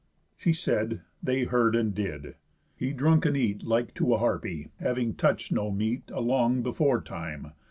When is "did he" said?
1.93-2.91